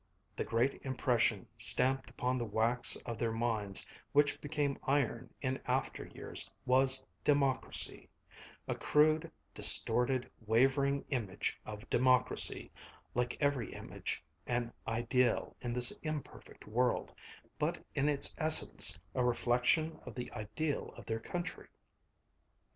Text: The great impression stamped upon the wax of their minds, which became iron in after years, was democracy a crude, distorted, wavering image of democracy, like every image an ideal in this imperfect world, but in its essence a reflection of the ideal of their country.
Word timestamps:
The 0.35 0.43
great 0.43 0.81
impression 0.81 1.47
stamped 1.57 2.09
upon 2.09 2.39
the 2.39 2.43
wax 2.43 2.95
of 3.05 3.19
their 3.19 3.31
minds, 3.31 3.85
which 4.13 4.41
became 4.41 4.79
iron 4.81 5.31
in 5.43 5.61
after 5.67 6.07
years, 6.07 6.49
was 6.65 7.03
democracy 7.23 8.09
a 8.67 8.73
crude, 8.73 9.31
distorted, 9.53 10.27
wavering 10.43 11.05
image 11.09 11.61
of 11.67 11.87
democracy, 11.87 12.71
like 13.13 13.37
every 13.39 13.73
image 13.73 14.23
an 14.47 14.73
ideal 14.87 15.55
in 15.61 15.71
this 15.71 15.91
imperfect 16.01 16.65
world, 16.65 17.13
but 17.59 17.77
in 17.93 18.09
its 18.09 18.33
essence 18.39 18.99
a 19.13 19.23
reflection 19.23 19.99
of 20.03 20.15
the 20.15 20.31
ideal 20.31 20.89
of 20.97 21.05
their 21.05 21.19
country. 21.19 21.67